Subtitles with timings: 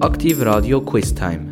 [0.00, 1.50] Aktiv Radio Quiz Time.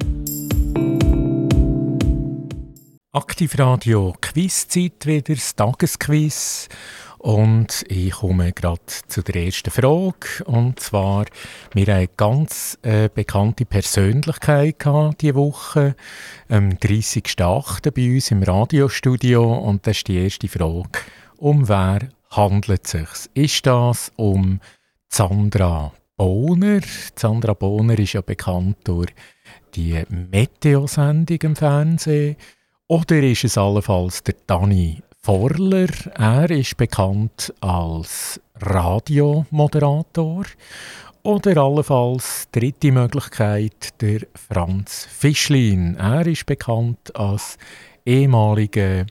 [3.12, 6.70] Aktiv Radio Quizzeit wieder, das Tagesquiz.
[7.18, 10.44] Und ich komme gerade zu der ersten Frage.
[10.46, 11.26] Und zwar,
[11.74, 14.76] wir haben eine ganz äh, bekannte Persönlichkeit
[15.20, 15.94] diese Woche,
[16.48, 17.90] am 30.08.
[17.90, 19.58] bei uns im Radiostudio.
[19.58, 21.00] Und das ist die erste Frage.
[21.36, 21.98] Um wer
[22.30, 23.08] handelt es sich?
[23.34, 24.60] Ist das um
[25.10, 26.80] Sandra Bohner?
[27.14, 29.14] Sandra Bohner ist ja bekannt durch
[29.74, 32.36] die Meteo-Sendung im Fernsehen.
[32.88, 35.86] Oder ist es allenfalls der Dani Forler.
[36.16, 40.44] Er ist bekannt als Radiomoderator.
[41.22, 45.94] Oder allenfalls dritte Möglichkeit, der Franz Fischlin.
[45.96, 47.58] Er ist bekannt als
[48.04, 49.06] ehemaliger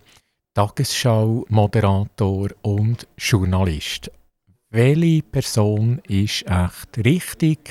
[0.56, 4.12] Tagesschau-Moderator und Journalist.
[4.70, 7.70] Welche Person ist echt richtig?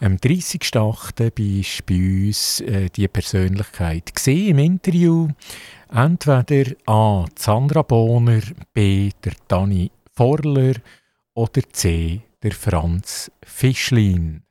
[0.00, 0.72] Am 30.08.
[1.20, 1.30] war
[1.86, 1.94] bei
[2.26, 5.28] uns äh, die Persönlichkeit im Interview.
[5.92, 7.24] Entweder A.
[7.36, 9.10] Sandra Bohner, B.
[9.24, 10.74] der Dani Forler
[11.34, 12.20] oder C.
[12.42, 14.42] der Franz Fischlin.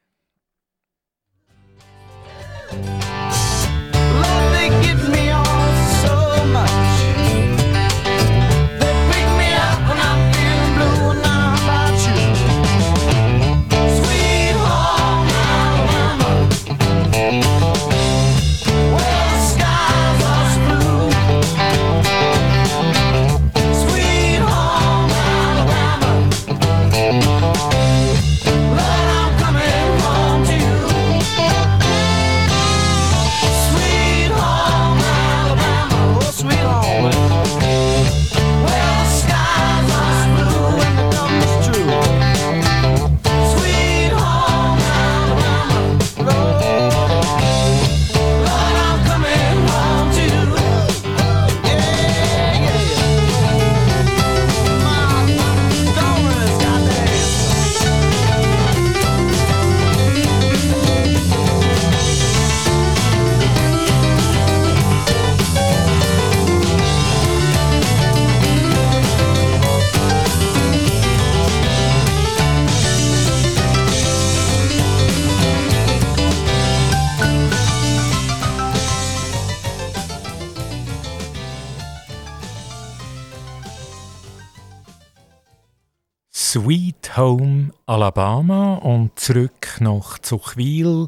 [87.20, 91.08] Home Alabama und zurück nach Zuchwil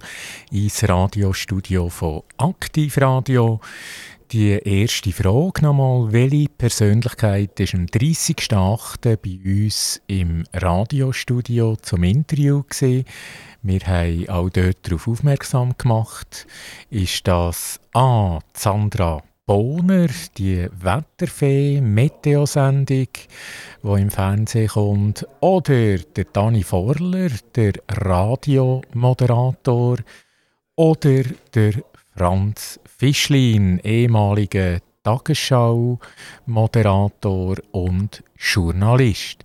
[0.52, 3.62] ins Radiostudio von Aktivradio.
[4.34, 6.12] Die erste Frage nochmal.
[6.12, 9.16] Welche Persönlichkeit ist am 30.08.
[9.16, 13.06] bei uns im Radiostudio zum Interview gesehen?
[13.62, 16.46] Wir haben auch dort darauf aufmerksam gemacht.
[16.90, 18.40] Ist das A.
[18.54, 20.08] Sandra Bohner,
[20.38, 23.08] die Wetterfee, Meteosendung,
[23.84, 29.98] die im Fernsehen kommt, oder der Dani Forler, der Radiomoderator,
[30.76, 31.74] oder der
[32.16, 39.44] Franz Fischlin, ehemaliger Tagesschau-Moderator und Journalist.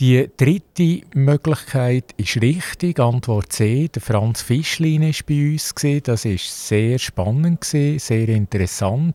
[0.00, 2.98] Die dritte Möglichkeit ist richtig.
[2.98, 3.86] Antwort C.
[3.86, 5.72] Der Franz Fischlin war bei uns.
[6.02, 9.14] Das war sehr spannend, sehr interessant.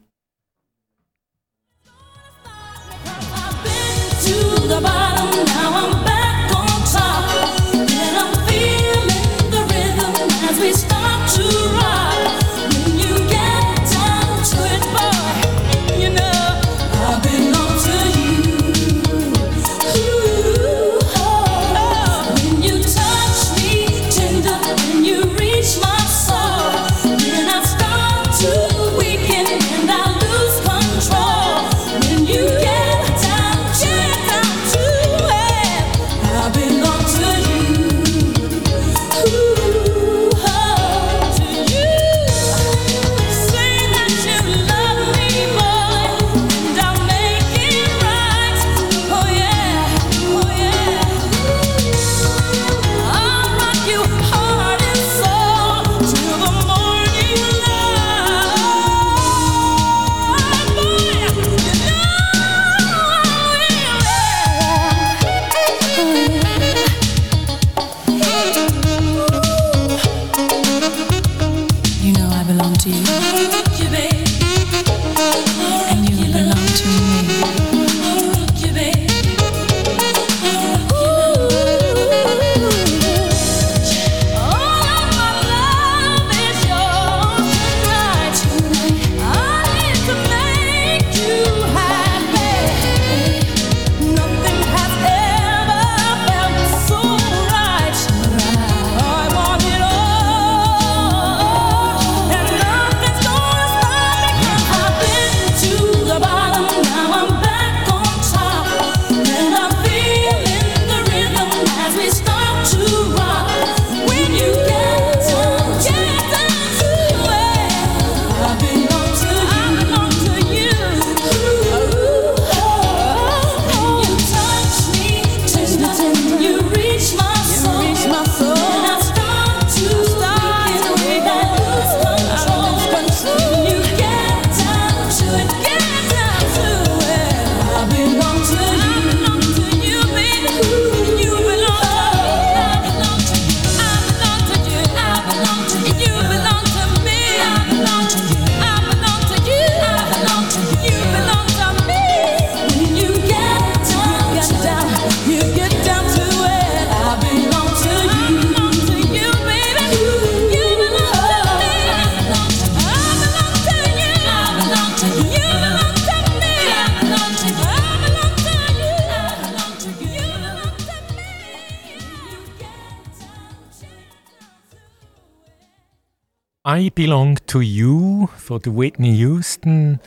[176.91, 180.01] I Belong to You von Whitney Houston.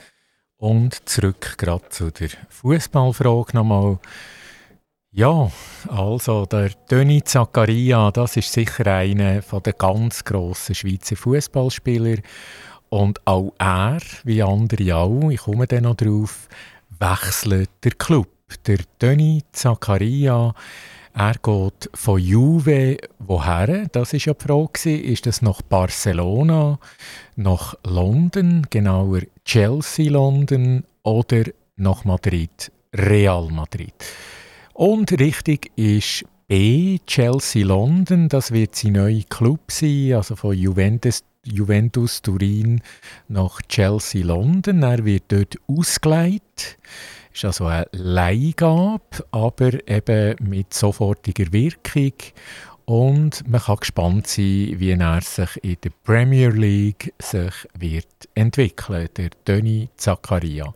[0.58, 3.98] Und zurück gerade zu der Fußballfrage nochmal.
[5.10, 5.50] Ja,
[5.88, 12.18] also der Döni Zakaria, das ist sicher einer der ganz grossen Schweizer Fußballspieler.
[12.90, 16.48] Und auch er, wie andere auch, ich komme dann noch drauf,
[16.98, 18.28] wechselt der Club.
[18.66, 20.54] Der Döni Zakaria
[21.14, 23.86] er geht von Juve woher?
[23.92, 24.96] Das ist ja die Frage.
[25.00, 26.78] Ist das nach Barcelona,
[27.36, 31.44] nach London, genauer Chelsea London oder
[31.76, 33.94] nach Madrid, Real Madrid?
[34.72, 38.28] Und richtig ist B, Chelsea London.
[38.28, 42.80] Das wird sein neuer Club sein, also von Juventus Juventus Turin
[43.28, 44.82] nach Chelsea London.
[44.82, 46.78] Er wird dort ausgeleitet
[47.34, 49.00] ist also eine Leihgabe,
[49.30, 52.12] aber eben mit sofortiger Wirkung.
[52.86, 59.08] Und man kann gespannt sein, wie er sich in der Premier League sich wird entwickeln,
[59.16, 60.72] der Toni Zakaria.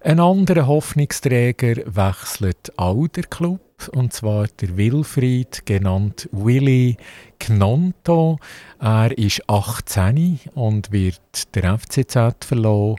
[0.00, 3.60] Ein anderer Hoffnungsträger wechselt auch der Club,
[3.92, 6.96] und zwar der Wilfried, genannt Willy
[7.38, 8.38] Knonto.
[8.80, 12.96] Er ist 18 und wird der FCZ verloren.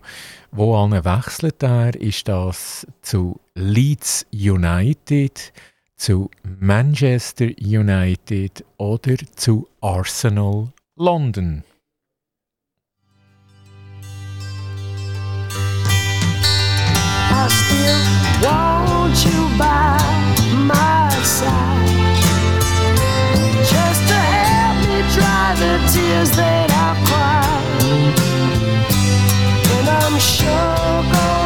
[0.56, 2.00] Wo wechselt er?
[2.00, 5.52] Ist das zu Leeds United,
[5.96, 6.30] zu
[6.60, 11.64] Manchester United oder zu Arsenal London?
[17.32, 18.04] I still
[18.44, 19.98] want you by
[20.54, 21.50] my side
[23.72, 28.23] Just to help me dry the tears that I cry
[30.16, 31.43] And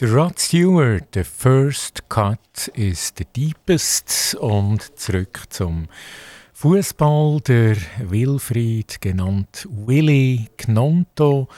[0.00, 4.34] Der Rod Stewart, the first cut is the deepest.
[4.36, 5.88] Und zurück zum
[6.54, 7.42] Fußball.
[7.42, 7.76] Der
[8.08, 11.48] Wilfried, genannt Willy Knonto,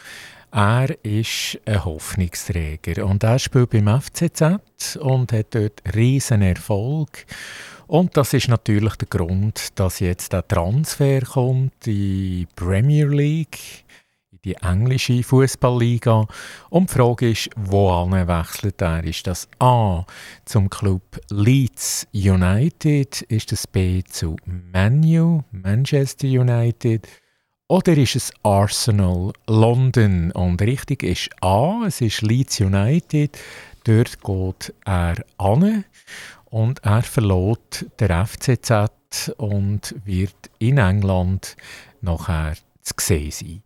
[0.50, 7.24] er ist ein Hoffnungsträger und er spielt beim FCZ und hat dort riesen Erfolg.
[7.86, 13.81] Und das ist natürlich der Grund, dass jetzt der Transfer kommt, die Premier League
[14.44, 16.26] die englische Fußballliga.
[16.70, 19.04] Und die Frage ist, wohin wechselt er?
[19.04, 20.04] Ist das A
[20.44, 23.22] zum Club Leeds United?
[23.22, 27.06] Ist das B zu Manu, Manchester United?
[27.68, 30.32] Oder ist es Arsenal London?
[30.32, 33.38] Und richtig ist A, es ist Leeds United.
[33.84, 35.84] Dort geht er an
[36.46, 41.56] und er verlot der FCZ und wird in England
[42.00, 43.62] nachher zu sehen sein.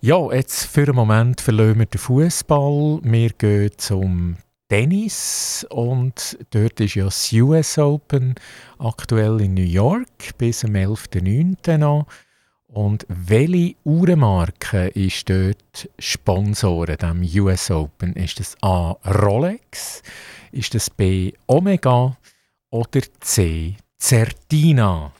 [0.00, 3.00] Ja, jetzt für einen Moment verlassen wir den Fußball.
[3.02, 4.36] Wir gehen zum
[4.68, 8.34] Tennis und dort ist ja das US Open
[8.78, 11.78] aktuell in New York bis am 11.09.
[11.78, 12.06] noch.
[12.66, 18.14] Und welche Uhrenmarke ist dort Sponsor dem US Open?
[18.14, 18.96] Ist das A.
[19.22, 20.02] Rolex?
[20.50, 21.32] Ist das B.
[21.46, 22.16] Omega?
[22.70, 23.76] Oder C.
[23.98, 25.12] Certina?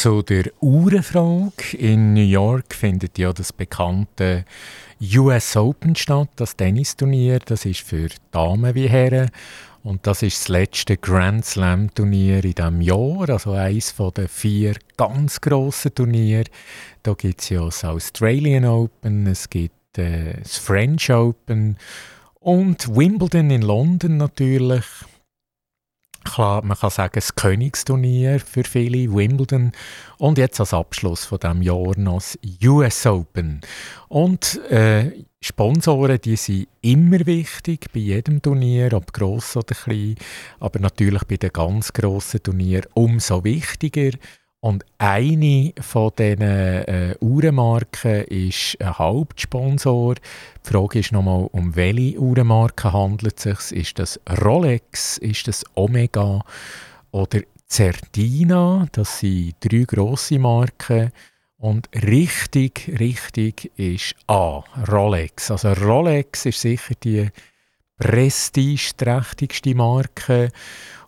[0.00, 1.76] Zu der Uhrenfrage.
[1.76, 4.46] In New York findet ja das bekannte
[5.14, 7.38] US Open statt, das Tennisturnier.
[7.40, 9.30] Das ist für Damen wie Herren.
[9.82, 14.74] Und das ist das letzte Grand Slam Turnier in diesem Jahr, also eines der vier
[14.96, 16.44] ganz grossen Turniere.
[17.02, 21.76] Da gibt es ja das Australian Open, es gibt äh, das French Open
[22.38, 24.84] und Wimbledon in London natürlich.
[26.24, 29.72] Klar, man kann sagen, das Königsturnier für viele, Wimbledon
[30.18, 33.60] und jetzt als Abschluss von dem Jahr noch das US Open.
[34.08, 40.16] Und äh, Sponsoren, die sind immer wichtig bei jedem Turnier, ob gross oder klein,
[40.58, 44.10] aber natürlich bei den ganz grossen Turnieren umso wichtiger.
[44.62, 50.16] Und eine von diesen äh, Uhrenmarken ist ein Hauptsponsor.
[50.16, 53.80] Die Frage ist nochmal, um welche Uhrenmarke handelt es sich?
[53.80, 56.44] Ist das Rolex, ist das Omega
[57.10, 58.86] oder Certina?
[58.92, 61.10] Das sind drei grosse Marken.
[61.56, 65.50] Und richtig, richtig ist A, Rolex.
[65.50, 67.30] Also Rolex ist sicher die
[67.98, 70.50] prestigeträchtigste Marke.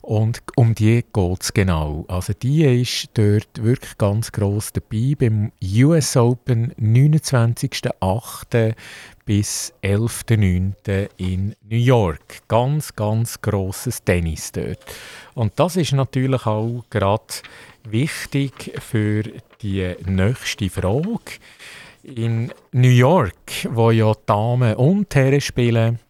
[0.03, 2.05] Und um die geht es genau.
[2.09, 8.75] Also die ist dort wirklich ganz gross dabei beim US Open 29.08.
[9.25, 11.09] bis 11.09.
[11.19, 12.49] in New York.
[12.49, 14.85] Ganz, ganz grosses Tennis dort.
[15.35, 17.35] Und das ist natürlich auch gerade
[17.85, 19.23] wichtig für
[19.63, 21.39] die nächste Frage.
[22.03, 26.01] In New York, wo ja Damen und Herren spielen,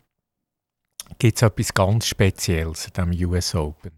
[1.23, 3.93] gibt es etwas ganz Spezielles an dem US Open.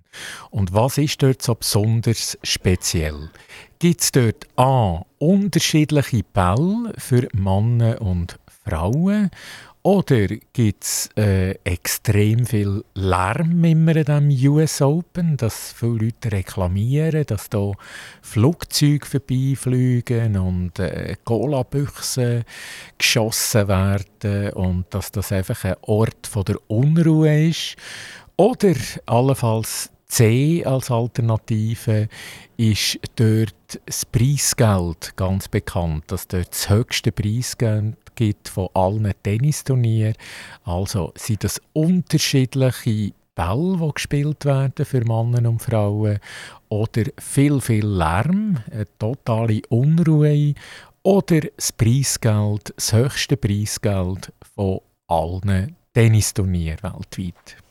[0.51, 3.31] Und was ist dort so besonders speziell?
[3.79, 5.07] Gibt es dort A.
[5.19, 9.31] unterschiedliche Bälle für Männer und Frauen
[9.85, 16.33] oder gibt es äh, extrem viel Lärm immer in diesem US Open, dass viele Leute
[16.33, 17.73] reklamieren, dass da
[18.23, 22.45] Flugzeuge vorbeifliegen und äh, Cola-Büchsen
[22.97, 27.77] geschossen werden und dass das einfach ein Ort von der Unruhe ist?
[28.37, 32.09] Oder allenfalls C als Alternative
[32.57, 40.15] ist dort das Preisgeld ganz bekannt, dass dort das höchste Preisgeld gibt von allen Tennisturnieren.
[40.63, 46.21] Also sind das unterschiedliche Bälle, die gespielt werden für Männer und Frauen
[46.69, 50.55] oder viel, viel Lärm, eine totale Unruhe
[51.03, 57.64] oder das Preisgeld, das höchste Preisgeld von allen Tennisturnieren weltweit.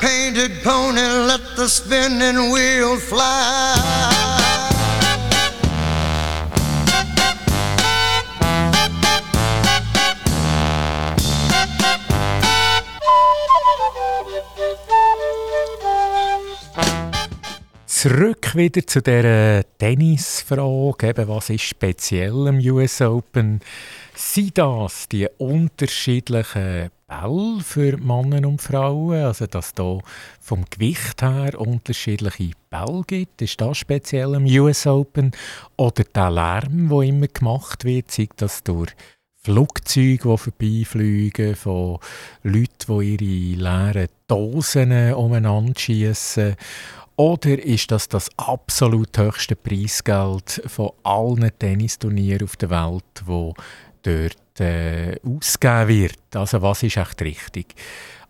[0.00, 4.09] Painted pony, let the spinning wheel fly.
[18.00, 23.60] Zurück wieder zu der Tennisfrage, was ist speziell am US Open?
[24.14, 29.22] Sind das die unterschiedlichen Bälle für Männer und Frauen?
[29.22, 29.98] Also, dass da
[30.40, 33.42] vom Gewicht her unterschiedliche Bälle gibt?
[33.42, 35.32] Ist das speziell im US Open?
[35.76, 38.94] Oder der Lärm, der immer gemacht wird, zeigt das durch
[39.42, 41.98] Flugzeuge, die vorbeifliegen, von
[42.44, 46.56] Leuten, die ihre leeren Dosen umeinander schießen?
[47.20, 53.52] Oder ist das das absolut höchste Preisgeld von allen Tennisturnieren auf der Welt, wo
[54.02, 56.34] dort äh, ausgegeben wird.
[56.34, 57.74] Also was ist echt richtig?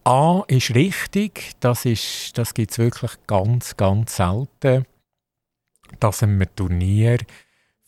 [0.02, 1.84] A ist richtig, das,
[2.34, 4.84] das gibt es wirklich ganz, ganz selten,
[6.00, 7.18] dass ein Turnier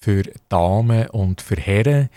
[0.03, 2.11] für Damen und für Herren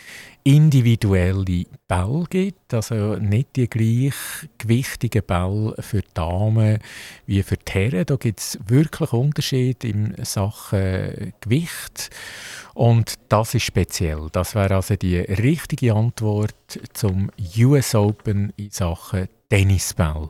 [0.43, 4.15] individuelle Bälle gibt, also nicht die gleich
[4.57, 6.79] gewichtigen Bälle für Damen
[7.27, 8.05] wie für die Herren.
[8.05, 12.09] Da gibt es wirklich Unterschiede in Sachen Gewicht
[12.73, 14.27] und das ist speziell.
[14.31, 20.29] Das wäre also die richtige Antwort zum US Open in Sachen Tennisball.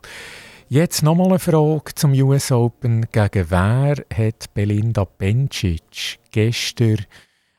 [0.67, 3.05] Jetzt nochmal eine Frage zum US Open.
[3.11, 7.05] Gegen wer hat Belinda Bencic gestern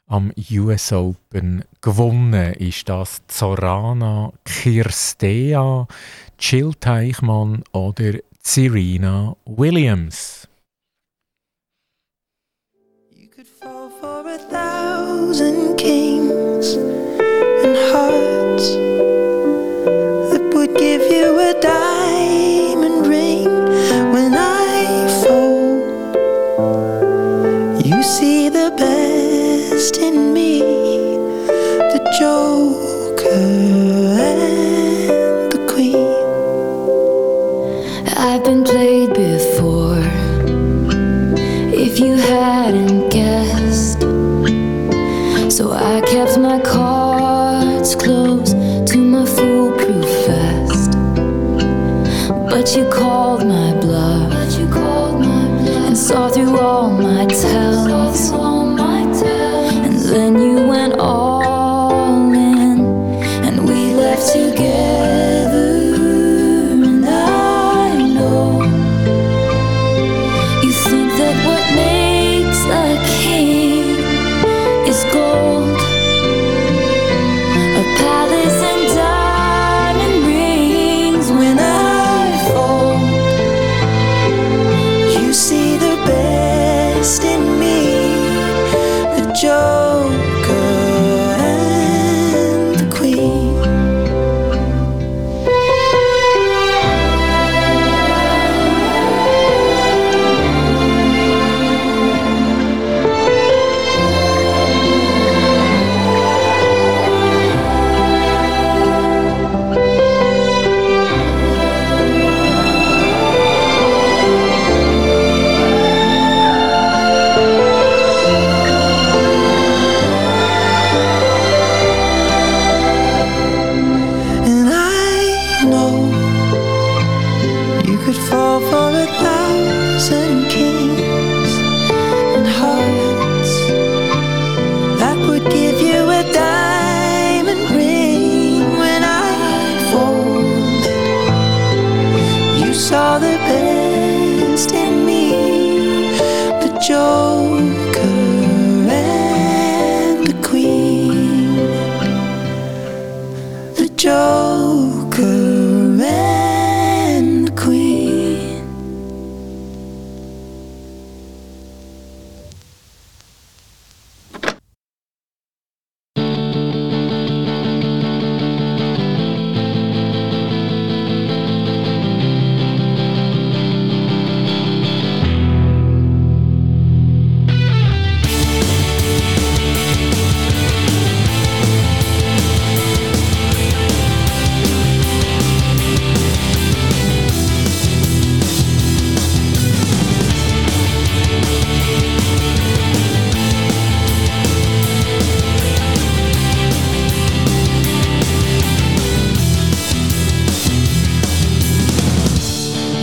[0.07, 2.55] am US Open gewonnen.
[2.55, 5.87] Ist das Zorana Kirstea,
[6.39, 10.49] Jill Teichmann oder Serena Williams?
[13.11, 18.86] You could fall for a thousand kings and hearts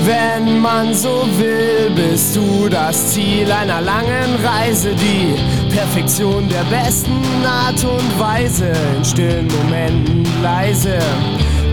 [0.05, 5.33] Wenn man so will, bist du das Ziel einer langen Reise, die
[5.73, 10.99] Perfektion der besten Art und Weise, in stillen Momenten leise,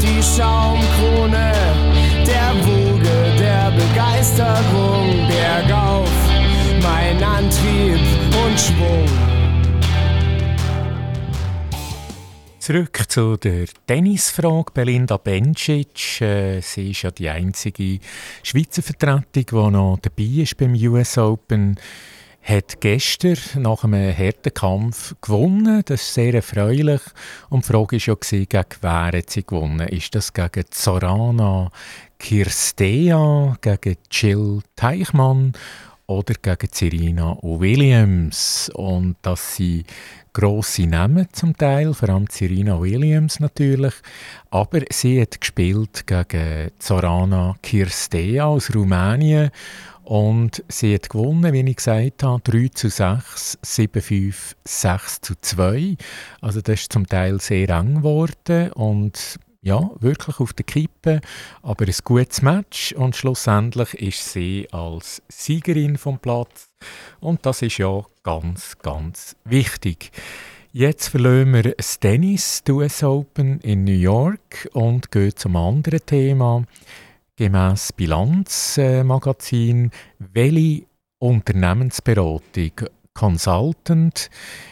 [0.00, 1.52] die Schaumkrone
[2.24, 6.08] der Woge der Begeisterung bergauf,
[6.82, 7.98] mein Antrieb
[8.44, 9.29] und Schwung.
[12.70, 14.70] Zurück zu der Tennisfrage.
[14.72, 17.98] Belinda Bencic, äh, sie ist ja die einzige
[18.44, 21.80] Schweizer Vertretung, die noch dabei ist beim US Open,
[22.40, 25.82] hat gestern nach einem harten Kampf gewonnen.
[25.84, 27.00] Das ist sehr erfreulich.
[27.48, 29.88] Und die Frage war ja, gegen wer hat sie gewonnen?
[29.88, 31.72] Ist das gegen Zorana
[32.20, 35.54] Kirstea, gegen Jill Teichmann
[36.06, 38.70] oder gegen Serena Williams?
[38.74, 39.84] Und dass sie
[40.32, 43.94] grosse Namen zum Teil, vor allem Serena Williams natürlich.
[44.50, 49.50] Aber sie hat gespielt gegen Zorana Kirstea aus Rumänien
[50.04, 55.34] und sie hat gewonnen, wie ich gesagt habe, 3 zu 6, 7 5, 6 zu
[55.40, 55.96] 2.
[56.40, 61.20] Also das ist zum Teil sehr eng geworden und ja, wirklich auf der Kippe,
[61.62, 66.70] aber ein gutes Match und schlussendlich ist sie als Siegerin vom Platz
[67.20, 70.12] und das ist ja ganz, ganz wichtig.
[70.72, 76.06] Jetzt verlassen wir das Tennis, die US Open in New York und gehen zum anderen
[76.06, 76.62] Thema.
[77.36, 80.84] Gemäss Bilanzmagazin, welche
[81.18, 82.88] Unternehmensberatung
[83.20, 84.30] Consultant.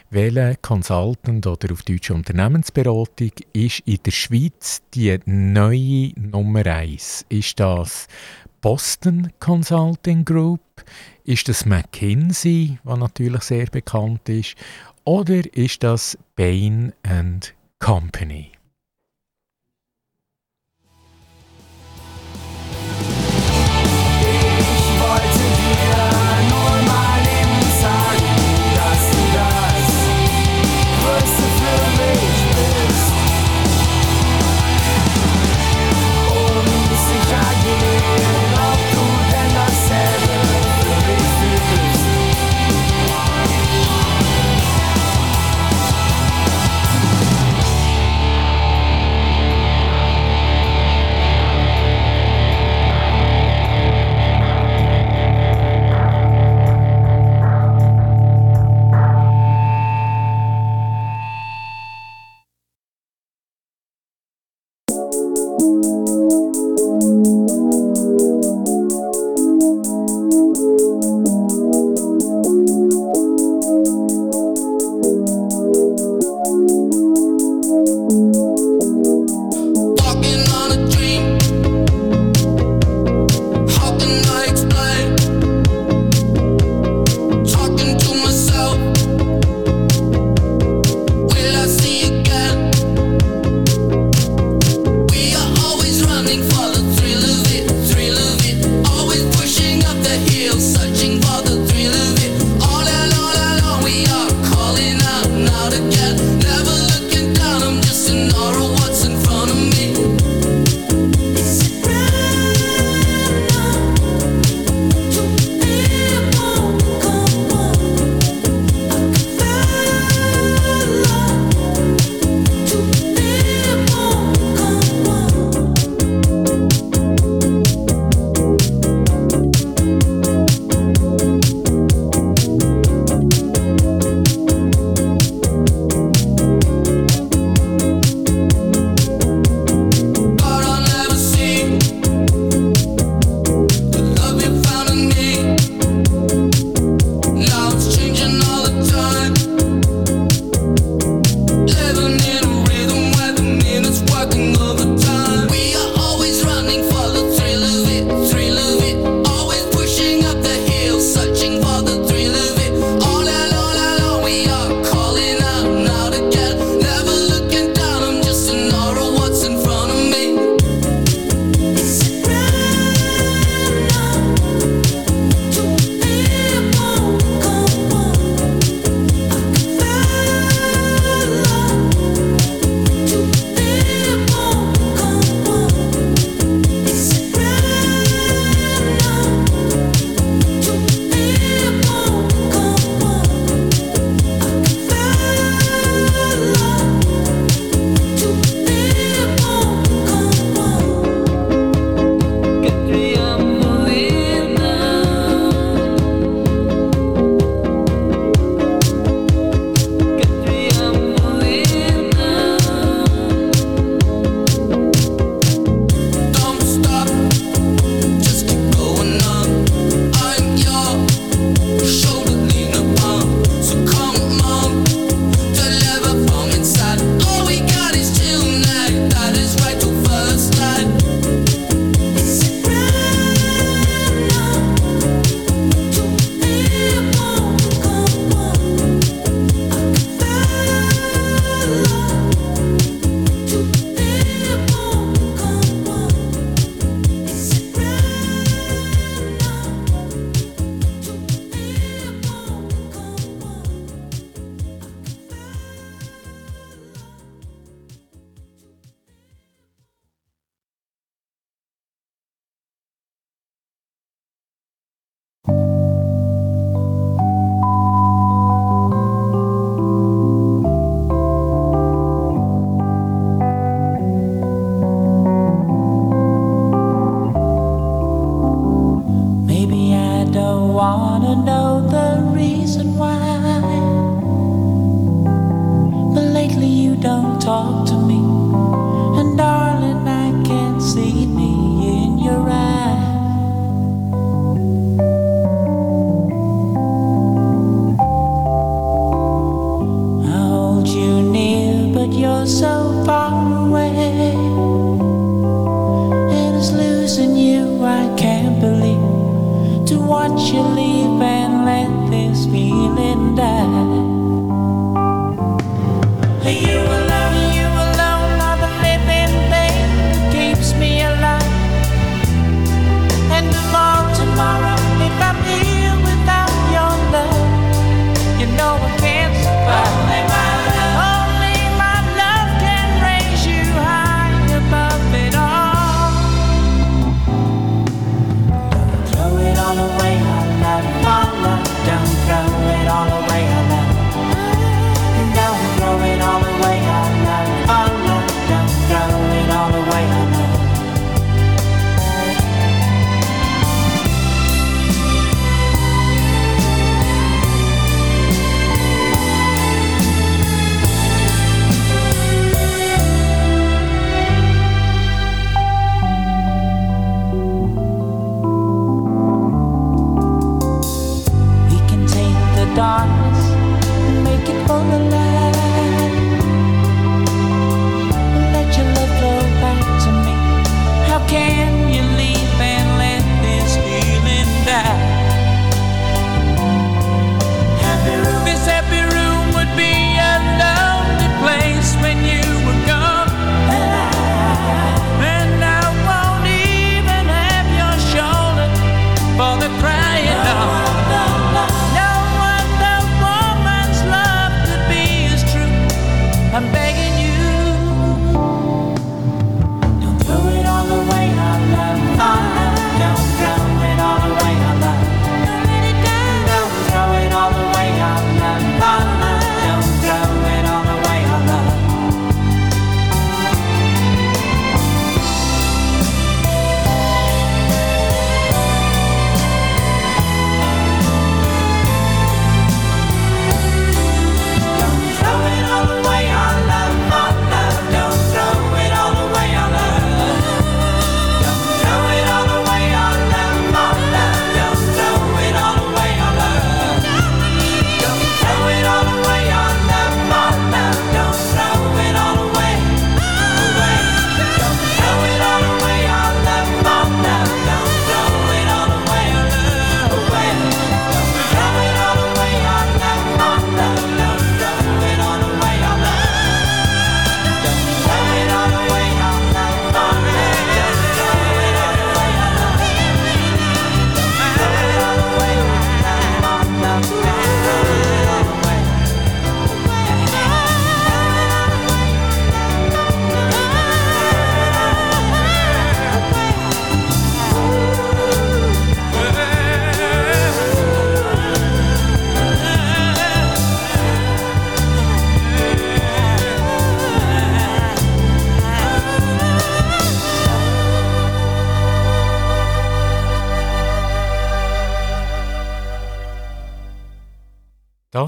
[0.09, 7.27] Welche Consultant oder auf Deutsch Unternehmensberatung ist in der Schweiz die neue Nummer 1?
[7.29, 8.07] Ist das
[8.63, 10.63] Boston Consulting Group?
[11.25, 14.55] Ist das McKinsey, was natürlich sehr bekannt ist?
[15.05, 16.95] Oder ist das Bain
[17.81, 18.53] Company?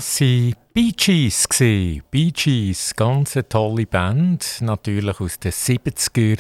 [0.01, 1.47] Das waren Bee Gees.
[2.11, 6.39] Bee Gees, ganz eine tolle Band, natürlich aus den 70er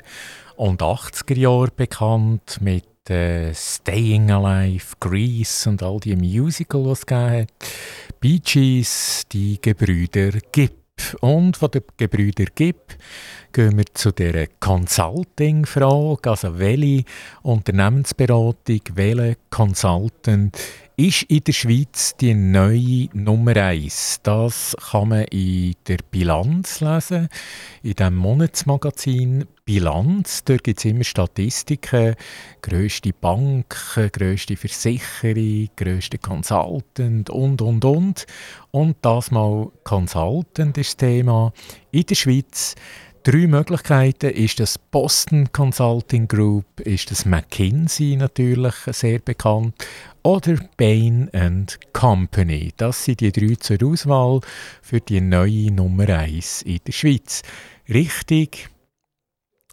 [0.56, 7.04] und 80er Jahren bekannt, mit äh, Staying Alive, Grease und all die Musicals, die es
[7.04, 7.48] gegeben hat.
[8.18, 10.80] Bee Gees, die Gebrüder Gibb.
[11.20, 12.96] Und von den Gebrüder Gibb
[13.52, 17.04] gehen wir zu der Consulting-Frage, also welche
[17.42, 20.56] Unternehmensberatung, welcher Consultant
[21.00, 24.20] ist in der Schweiz die neue Nummer eins.
[24.22, 27.28] Das kann man in der Bilanz lesen,
[27.82, 30.44] in dem Monatsmagazin Bilanz.
[30.44, 32.16] Dort gibt es immer Statistiken,
[32.60, 33.74] grösste Bank,
[34.12, 38.26] grösste Versicherung, grösste Consultant und, und, und.
[38.70, 41.54] Und das mal Consultant ist das Thema
[41.92, 42.74] in der Schweiz.
[43.22, 49.74] Drei Möglichkeiten ist das Boston Consulting Group, ist das McKinsey natürlich sehr bekannt
[50.22, 51.28] oder Bain
[51.92, 52.72] Company.
[52.78, 54.40] Das sind die drei zur Auswahl
[54.80, 57.42] für die neue Nummer 1 in der Schweiz.
[57.90, 58.70] Richtig,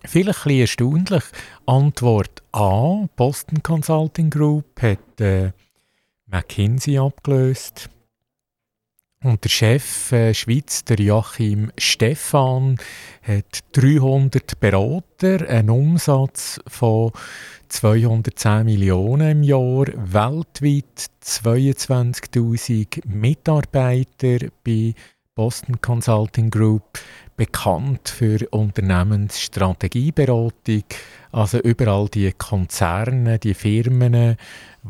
[0.03, 1.23] vielleicht ein bisschen erstaunlich.
[1.65, 5.53] Antwort A, Boston Consulting Group hat äh,
[6.25, 7.89] McKinsey abgelöst.
[9.23, 12.77] Und der Chef äh, Schweiz, der Joachim Stephan,
[13.23, 17.11] hat 300 Berater, einen Umsatz von
[17.67, 24.93] 210 Millionen im Jahr, weltweit 22.000 Mitarbeiter bei
[25.33, 26.99] Boston Consulting Group,
[27.35, 30.83] bekannt für Unternehmensstrategieberatung,
[31.31, 34.35] also überall die Konzerne, die Firmen,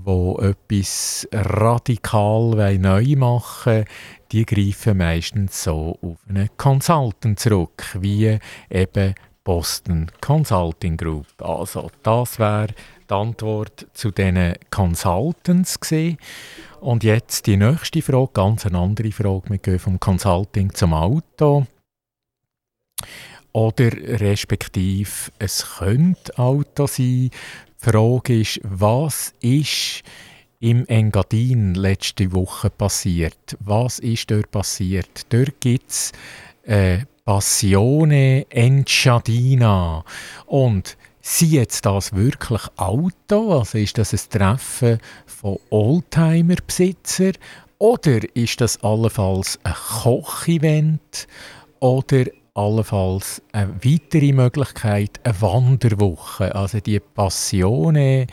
[0.03, 3.85] wo etwas radikal neu machen
[4.31, 8.37] die greifen meistens so auf einen Consultant zurück, wie
[8.69, 11.27] eben Boston Consulting Group.
[11.41, 12.67] Also das wäre
[13.09, 16.17] die Antwort zu diesen Consultants gewesen.
[16.81, 19.49] Und jetzt die nächste Frage, ganz eine andere Frage.
[19.49, 21.65] Wir gehen vom Consulting zum Auto.
[23.53, 27.31] Oder respektive, es könnte Auto sein.
[27.79, 30.03] Die Frage ist, was ist
[30.59, 33.57] im Engadin letzte Woche passiert?
[33.59, 35.31] Was ist dort passiert?
[35.31, 36.11] Dort gibt es
[36.63, 40.03] äh, Passione Enciadina.
[40.45, 43.59] Und sind jetzt das wirklich Auto?
[43.59, 47.33] Also ist das ein Treffen von Oldtimer-Besitzern?
[47.79, 51.27] Oder ist das allenfalls ein Kochevent?
[51.79, 52.25] Oder
[52.57, 56.53] allenfalls eine weitere Möglichkeit, eine Wanderwoche.
[56.55, 58.25] Also die Passione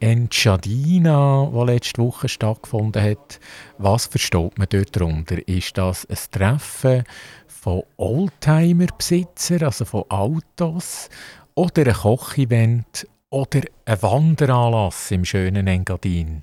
[0.00, 3.38] Enciadina, die letzte Woche stattgefunden hat.
[3.78, 5.36] Was versteht man dort darunter?
[5.46, 7.04] Ist das ein Treffen
[7.46, 11.08] von Oldtimer-Besitzern, also von Autos?
[11.54, 13.06] Oder ein Kochevent?
[13.30, 16.42] Oder ein Wanderanlass im schönen Engadin?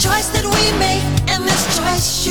[0.00, 2.24] choice that we make, and this choice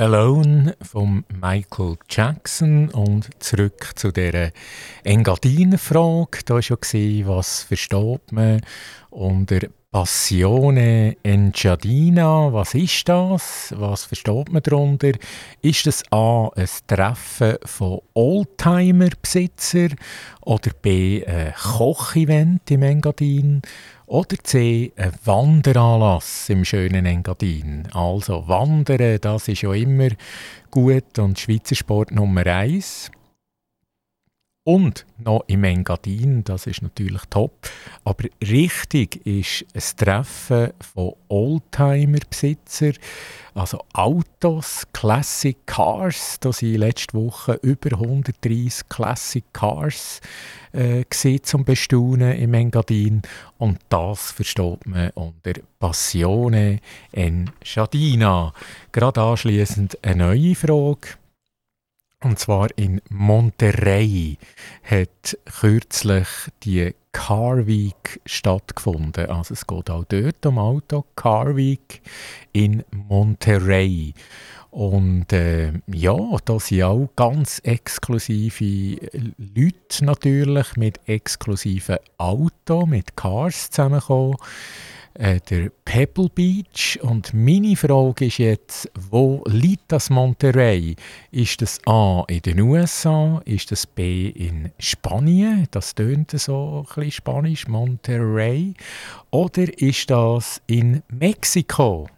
[0.00, 4.50] Alone von Michael Jackson und zurück zu der
[5.04, 6.38] Engadin-Frage.
[6.46, 8.62] Da war ja, was versteht man
[9.10, 9.58] unter
[9.92, 12.52] Passione Engiadina.
[12.52, 13.74] Was ist das?
[13.76, 15.10] Was versteht man darunter?
[15.62, 16.48] Ist das A.
[16.54, 19.96] ein Treffen von Oldtimer-Besitzern
[20.42, 21.26] oder B.
[21.26, 23.62] ein Kochevent im Engadin?
[24.10, 24.92] Oder C.
[24.96, 27.86] Ein Wanderanlass im schönen Engadin.
[27.92, 30.08] Also Wandern, das ist ja immer
[30.72, 33.08] gut und Schweizer Sport Nummer eins.
[34.70, 37.50] Und noch im Engadin, das ist natürlich top.
[38.04, 42.94] Aber richtig ist ein Treffen von Oldtimer-Besitzern,
[43.52, 46.36] also Autos, Classic Cars.
[46.38, 50.20] Da sind letzte Woche über 130 Classic Cars
[50.70, 53.22] äh, gesehen zum Bestaunen im Engadin.
[53.58, 56.78] Und das versteht man unter Passione
[57.10, 58.52] en Schadina.
[58.92, 61.19] Gerade anschließend eine neue Frage.
[62.22, 64.36] Und zwar in Monterrey
[64.84, 66.28] hat kürzlich
[66.62, 69.26] die Car Week stattgefunden.
[69.30, 71.06] Also es geht auch dort um Auto.
[71.16, 72.02] Car Week
[72.52, 74.12] in Monterrey.
[74.70, 78.98] Und äh, ja, da sind auch ganz exklusive
[79.38, 84.36] Leute natürlich mit exklusiven Autos, mit Cars zusammengekommen
[85.14, 86.98] äh, der Pebble Beach.
[87.02, 90.96] Und meine Frage ist jetzt, wo liegt das Monterey?
[91.30, 93.40] Ist das A in den USA?
[93.44, 95.66] Ist das B in Spanien?
[95.70, 98.74] Das tönt so ein bisschen spanisch, Monterey.
[99.30, 102.08] Oder ist das in Mexiko?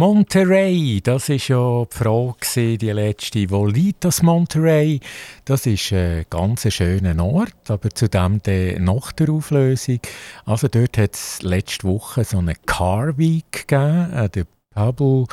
[0.00, 3.50] Monterey, das ist ja die Frage, die letzte.
[3.50, 4.98] Wo liegt das Monterey?
[5.44, 8.40] Das ist ein ganz schöner Ort, aber zudem
[8.78, 10.00] nach der Auflösung.
[10.46, 15.26] Also dort hat es letzte Woche so eine Car Week gegeben, an der Pebble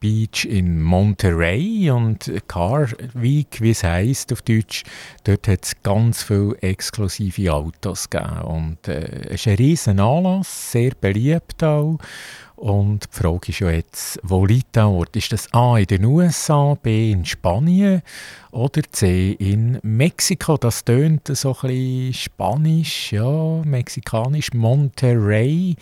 [0.00, 4.84] Beach in Monterey und Car Week, wie es heisst auf Deutsch,
[5.24, 10.72] dort hat es ganz viele exklusive Autos gegeben und äh, es ist ein riesen Anlass,
[10.72, 11.98] sehr beliebt auch.
[12.58, 15.14] Und die Frage ist ja jetzt, wo liegt der Ort?
[15.14, 18.02] Ist das A in den USA, B in Spanien
[18.50, 20.56] oder C in Mexiko?
[20.56, 25.76] Das tönt so ein bisschen spanisch, ja, mexikanisch, Monterrey.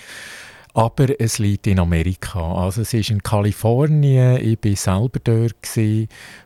[0.74, 2.56] Aber es liegt in Amerika.
[2.56, 4.36] Also es ist in Kalifornien.
[4.36, 5.54] Ich war selber dort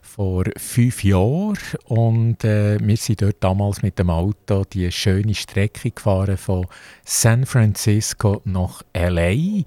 [0.00, 1.56] vor fünf Jahren
[1.86, 6.66] und äh, wir sind dort damals mit dem Auto die schöne Strecke gefahren von
[7.04, 9.64] San Francisco nach LA.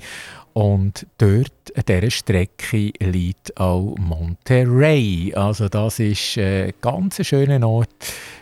[0.54, 5.34] Und dort an dieser Strecke liegt auch Monterey.
[5.36, 7.90] Also das ist äh, ein ganz schöner Ort.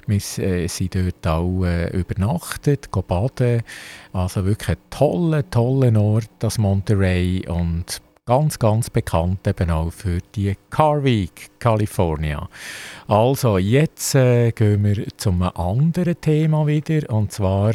[0.08, 3.64] Wir äh, sind dort auch äh, übernachtet, baden.
[4.12, 7.48] Also wirklich ein toller, toller Ort, das Monterey.
[7.48, 12.50] Und ganz, ganz bekannt eben auch für die Car Week California.
[13.08, 17.10] Also jetzt äh, gehen wir zum anderen Thema wieder.
[17.10, 17.74] Und zwar,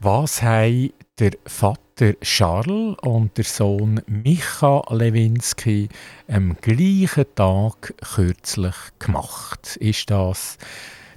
[0.00, 1.87] was haben der Vater
[2.22, 5.88] Charles und der Sohn Micha Lewinsky
[6.28, 9.76] am gleichen Tag kürzlich gemacht?
[9.80, 10.58] Ist das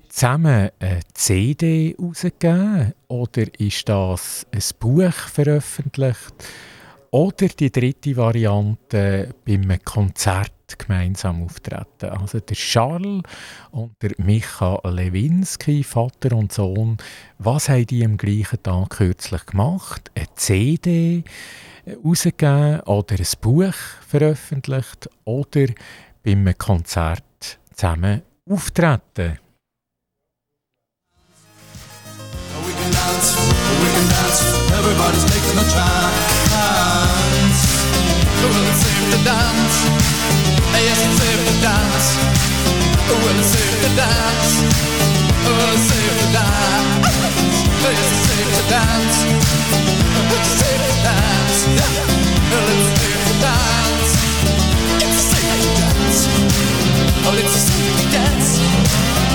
[0.09, 6.33] zusammen eine CD rausgegeben oder ist das ein Buch veröffentlicht?
[7.13, 12.09] Oder die dritte Variante, beim Konzert gemeinsam auftreten.
[12.09, 13.23] Also der Charles
[13.71, 16.95] und der Micha Lewinsky, Vater und Sohn,
[17.37, 20.09] was haben die am gleichen Tag kürzlich gemacht?
[20.15, 21.25] Eine CD
[22.01, 23.75] rausgegeben oder ein Buch
[24.07, 25.67] veröffentlicht oder
[26.23, 29.37] beim Konzert zusammen auftreten?
[32.63, 34.45] We can dance, we can dance.
[34.71, 36.20] Everybody's taking a chance.
[38.41, 39.77] Well, it's safe to dance.
[40.81, 42.07] Yes, it's safe to dance.
[43.07, 44.51] Well, it's safe to dance.
[45.45, 47.05] Well, it's safe to dance.
[47.85, 49.17] Yes, it's safe to dance.
[50.35, 51.57] It's safe to dance.
[52.51, 54.11] Well, it's safe to dance.
[55.05, 56.19] It's safe to dance.
[57.25, 59.30] Oh, it's safe to dance.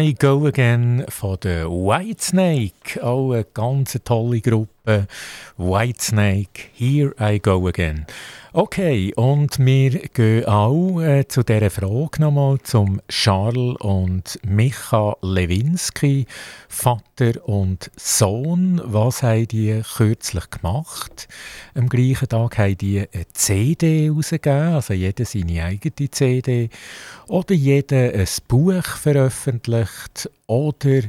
[0.00, 3.02] I Go Again von der Whitesnake.
[3.02, 5.06] Auch eine ganz tolle Gruppe.
[5.58, 8.06] Whitesnake, Here I Go Again.
[8.52, 16.26] Okay, und wir gehen auch äh, zu dieser Frage nochmal zum Charles und Micha Lewinsky,
[16.68, 18.80] Vater und Sohn.
[18.82, 21.28] Was haben die kürzlich gemacht?
[21.74, 26.70] Am gleichen Tag haben die eine CD herausgegeben, also jeder seine eigene CD.
[27.28, 30.28] Oder jeder ein Buch veröffentlicht.
[30.48, 31.02] Oder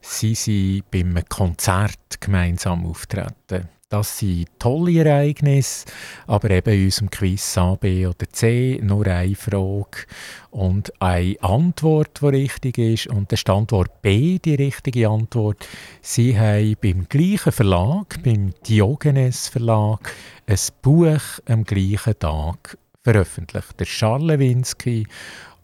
[0.00, 3.68] sie sind beim Konzert gemeinsam auftreten.
[3.88, 5.86] Das sind tolle Ereignisse,
[6.26, 10.06] aber eben in unserem Quiz A, B oder C nur eine Frage
[10.50, 13.06] und eine Antwort, die richtig ist.
[13.06, 15.68] Und der Standort B, die richtige Antwort.
[16.02, 20.12] Sie haben beim gleichen Verlag, beim Diogenes Verlag,
[20.48, 23.78] ein Buch am gleichen Tag veröffentlicht.
[23.78, 25.06] Der Charles Lewinsky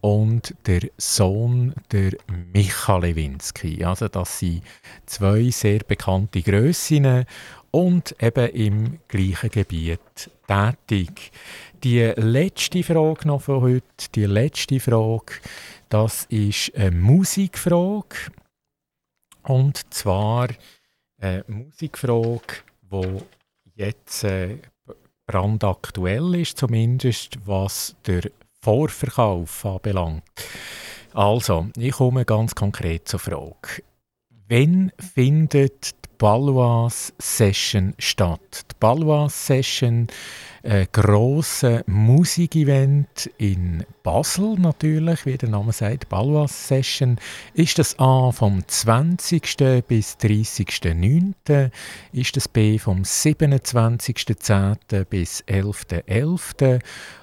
[0.00, 2.12] und der Sohn der
[2.52, 3.84] Micha Lewinsky.
[3.84, 4.62] Also das sind
[5.06, 7.24] zwei sehr bekannte Grössinnen
[7.72, 11.32] und eben im gleichen Gebiet tätig.
[11.82, 15.34] Die letzte Frage noch von heute, die letzte Frage,
[15.88, 18.16] das ist eine Musikfrage.
[19.42, 20.48] Und zwar
[21.18, 23.18] eine Musikfrage, die
[23.74, 24.58] jetzt äh,
[25.26, 30.22] brandaktuell ist, zumindest was der Vorverkauf anbelangt.
[31.14, 33.82] Also, ich komme ganz konkret zur Frage.
[34.48, 38.66] Wann findet die Balwas Session statt?
[38.70, 40.06] Die Balwas Session,
[40.62, 47.18] ein grosses Musikevent in Basel natürlich, wie der Name sagt, Balwas Session.
[47.54, 49.56] Ist das A vom 20.
[49.88, 51.72] bis 30.09.?
[52.12, 55.04] Ist das B vom 27.10.
[55.06, 56.80] bis 11.11.?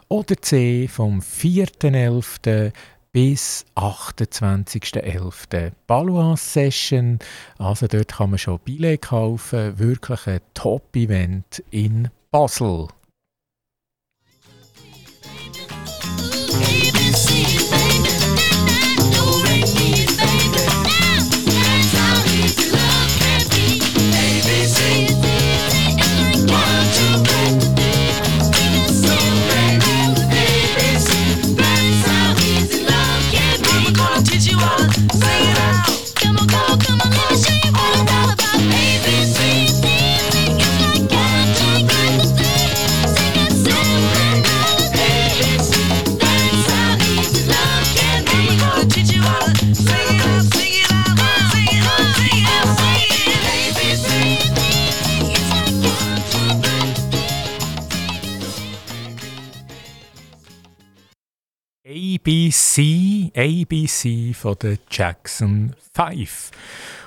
[0.10, 2.74] Oder C vom 4.11.
[3.12, 5.72] bis 28.11.
[5.88, 7.20] Balois Session,
[7.57, 12.88] also dort kann man schon Billett kaufen, wirklich ein Top-Event in Basel.
[62.30, 66.51] ABC, ABC von der Jackson 5.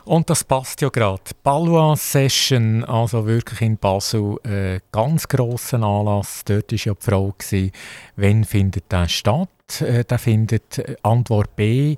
[0.05, 1.23] Und das passt ja gerade.
[1.45, 6.43] Ballois Session, also wirklich in Basel, ein ganz grosser Anlass.
[6.45, 7.71] Dort war ja die Frage,
[8.17, 9.49] wann findet der statt?
[9.81, 11.95] Äh, Der findet äh, Antwort B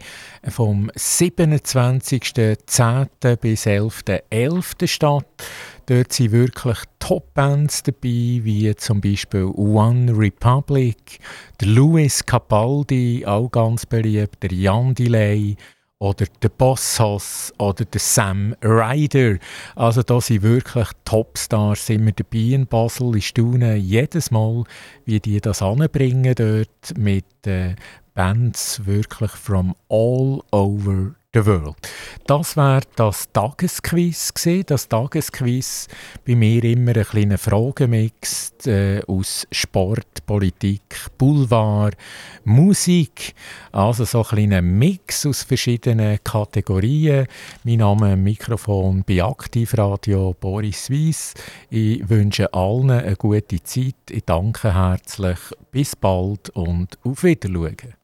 [0.46, 3.36] vom 27.10.
[3.36, 4.86] bis 11.11.
[4.86, 5.24] statt.
[5.86, 11.18] Dort sind wirklich Top-Bands dabei, wie zum Beispiel One Republic,
[11.60, 15.56] der Louis Capaldi, auch ganz beliebt, der Jan Delay
[15.98, 17.00] oder der Boss
[17.58, 19.38] oder der Sam Ryder.
[19.76, 23.16] Also da sind wirklich Topstars wir dabei in Basel.
[23.16, 24.64] Ich staune jedes Mal,
[25.04, 27.74] wie die das anbringen dort mit äh,
[28.14, 31.76] Bands wirklich from all over the world.
[32.26, 34.64] Das wäre das Tagesquiz gewesen.
[34.66, 35.88] Das Tagesquiz
[36.26, 40.82] bei mir immer ein kleiner Fragemix äh, aus Sport, Politik,
[41.18, 41.96] Boulevard,
[42.44, 43.34] Musik.
[43.72, 47.26] Also so ein kleiner Mix aus verschiedenen Kategorien.
[47.64, 51.34] Mein Name am Mikrofon bei Aktivradio Boris Weiss.
[51.68, 53.94] Ich wünsche allen eine gute Zeit.
[54.10, 55.38] Ich danke herzlich.
[55.72, 58.03] Bis bald und auf Wiedersehen.